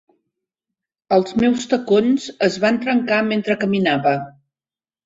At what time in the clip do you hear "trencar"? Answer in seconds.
2.87-3.25